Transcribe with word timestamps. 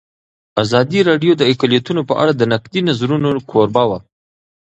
ازادي 0.63 0.99
راډیو 1.09 1.33
د 1.37 1.43
اقلیتونه 1.51 2.01
په 2.09 2.13
اړه 2.21 2.33
د 2.35 2.41
نقدي 2.53 2.81
نظرونو 2.89 3.29
کوربه 3.49 3.83
وه. 3.89 3.99